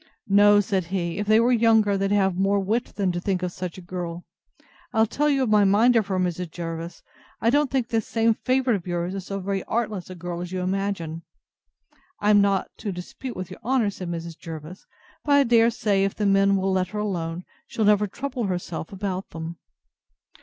[0.27, 3.51] No, said he, if they were younger, they'd have more wit than to think of
[3.51, 4.25] such a girl;
[4.93, 6.49] I'll tell you my mind of her, Mrs.
[6.49, 7.03] Jervis:
[7.39, 10.61] I don't think this same favourite of yours so very artless a girl as you
[10.61, 11.21] imagine.
[12.19, 14.39] I am not to dispute with your honour, said Mrs.
[14.39, 14.87] Jervis;
[15.23, 18.91] but I dare say, if the men will let her alone, she'll never trouble herself
[18.91, 19.59] about them.